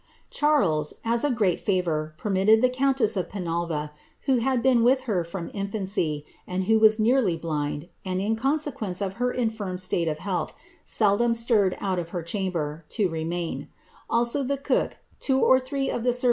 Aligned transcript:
Charles, 0.31 0.95
as 1.05 1.23
a 1.23 1.29
great 1.29 1.59
favour, 1.59 2.15
permitted 2.17 2.63
the 2.63 2.69
countess 2.71 3.15
of 3.15 3.29
Fenalva. 3.29 3.91
who 4.21 4.37
had 4.37 4.63
been 4.63 4.83
with 4.83 5.01
her 5.01 5.23
from 5.23 5.51
infancy, 5.53 6.25
and 6.47 6.63
who 6.63 6.79
was 6.79 6.97
nearly 6.97 7.37
blind, 7.37 7.87
and, 8.03 8.19
in 8.19 8.35
consequence 8.35 8.99
of 8.99 9.17
her 9.21 9.31
indrm 9.31 9.77
stiitc 9.77 10.09
of 10.09 10.17
health, 10.17 10.53
seldom 10.83 11.35
stirred 11.35 11.77
out 11.79 11.99
of 11.99 12.09
her 12.09 12.23
chamber, 12.23 12.83
to 12.89 13.09
remain; 13.09 13.67
also 14.09 14.41
the 14.41 14.57
cook, 14.57 14.97
two 15.19 15.39
or 15.39 15.59
three 15.59 15.87
of 15.87 15.89
the 15.89 15.89
ser' 15.89 15.89
Clarendon's 15.89 15.89
Life— 15.91 15.91
Continuation, 16.03 16.13
vol. 16.19 16.19